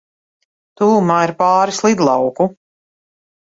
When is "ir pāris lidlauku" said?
1.27-2.51